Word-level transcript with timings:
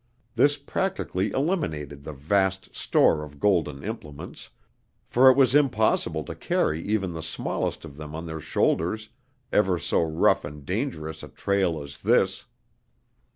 This 0.33 0.57
practically 0.57 1.29
eliminated 1.29 2.03
the 2.03 2.11
vast 2.13 2.75
store 2.75 3.23
of 3.23 3.39
golden 3.39 3.83
implements, 3.83 4.49
for 5.05 5.29
it 5.29 5.37
was 5.37 5.53
impossible 5.53 6.23
to 6.23 6.33
carry 6.33 6.83
even 6.83 7.13
the 7.13 7.21
smallest 7.21 7.85
of 7.85 7.97
them 7.97 8.15
on 8.15 8.25
their 8.25 8.39
shoulders 8.41 9.09
over 9.53 9.77
so 9.77 10.01
rough 10.01 10.43
and 10.43 10.65
dangerous 10.65 11.21
a 11.21 11.27
trail 11.27 11.79
as 11.83 11.99
this. 11.99 12.45